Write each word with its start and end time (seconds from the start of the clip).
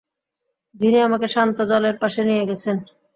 যিনি 0.75 0.97
আমাকে 1.07 1.27
শান্ত 1.27 1.57
জলের 1.71 1.95
পাশে 2.01 2.21
নিয়ে 2.29 2.47
গেছেন! 2.49 2.75